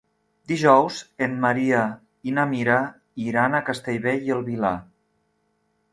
Dijous 0.51 1.01
en 1.25 1.35
Maria 1.43 1.83
i 2.31 2.35
na 2.37 2.47
Mira 2.53 2.79
iran 3.27 3.59
a 3.59 3.63
Castellbell 3.69 4.29
i 4.31 4.35
el 4.39 4.43
Vilar. 4.49 4.77